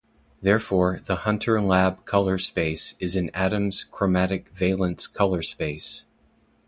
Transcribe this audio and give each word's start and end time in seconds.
Therefore, 0.41 0.99
the 1.05 1.15
Hunter 1.27 1.61
Lab 1.61 2.05
color 2.05 2.39
space 2.39 2.95
is 2.99 3.15
an 3.15 3.29
Adams 3.35 3.83
chromatic 3.83 4.49
valence 4.49 5.05
color 5.05 5.43
space. 5.43 6.05